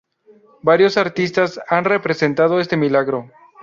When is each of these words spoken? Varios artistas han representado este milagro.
Varios 0.63 0.97
artistas 0.97 1.59
han 1.69 1.85
representado 1.85 2.59
este 2.59 2.75
milagro. 2.75 3.29